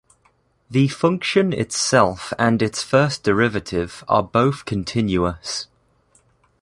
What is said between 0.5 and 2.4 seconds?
The function itself